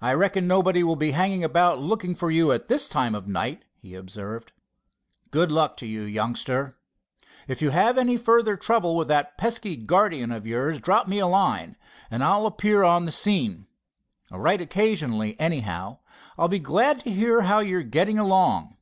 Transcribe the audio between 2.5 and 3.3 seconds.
at this time of